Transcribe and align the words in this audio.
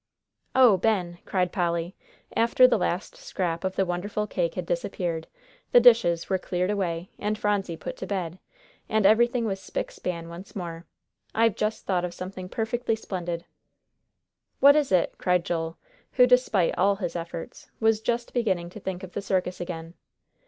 "Oh, 0.55 0.77
Ben," 0.77 1.19
cried 1.25 1.51
Polly, 1.51 1.95
after 2.35 2.67
the 2.67 2.79
last 2.79 3.15
scrap 3.15 3.63
of 3.63 3.75
the 3.75 3.85
wonderful 3.85 4.25
cake 4.25 4.55
had 4.55 4.65
disappeared, 4.65 5.27
the 5.73 5.79
dishes 5.79 6.27
were 6.27 6.39
cleared 6.39 6.71
away, 6.71 7.11
and 7.19 7.37
Phronsie 7.37 7.77
put 7.77 7.97
to 7.97 8.07
bed, 8.07 8.39
and 8.89 9.05
everything 9.05 9.45
was 9.45 9.59
spick 9.59 9.91
span 9.91 10.27
once 10.27 10.55
more, 10.55 10.87
"I've 11.35 11.55
just 11.55 11.85
thought 11.85 12.03
of 12.03 12.15
something 12.15 12.49
perfectly 12.49 12.95
splendid!" 12.95 13.45
"What 14.59 14.75
is 14.75 14.91
it?" 14.91 15.13
cried 15.19 15.45
Joel, 15.45 15.77
who, 16.13 16.25
despite 16.25 16.75
all 16.79 16.95
his 16.95 17.15
efforts, 17.15 17.69
was 17.79 18.01
just 18.01 18.33
beginning 18.33 18.71
to 18.71 18.79
think 18.79 19.03
of 19.03 19.11
the 19.11 19.21
circus 19.21 19.61
again. 19.61 19.93